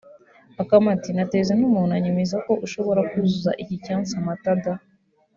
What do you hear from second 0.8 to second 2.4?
iti “Nateze n'umuntu anyemeza